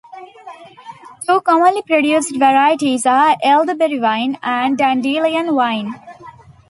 [1.27, 5.93] Two commonly produced varieties are elderberry wine and dandelion wine.